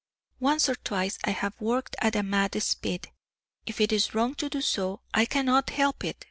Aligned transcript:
Once 0.39 0.67
or 0.67 0.73
twice 0.73 1.19
I 1.25 1.29
have 1.29 1.61
worked 1.61 1.95
at 1.99 2.15
a 2.15 2.23
mad 2.23 2.59
speed; 2.63 3.11
if 3.67 3.79
it 3.79 3.91
is 3.91 4.15
wrong 4.15 4.33
to 4.33 4.49
do 4.49 4.59
so, 4.59 5.01
I 5.13 5.25
cannot 5.25 5.69
help 5.69 6.03
it. 6.03 6.17